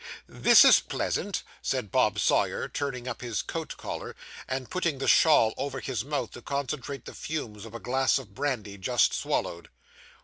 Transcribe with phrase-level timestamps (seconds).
[0.27, 4.15] 'This is pleasant,' said Bob Sawyer, turning up his coat collar,
[4.47, 8.33] and pulling the shawl over his mouth to concentrate the fumes of a glass of
[8.33, 9.69] brandy just swallowed.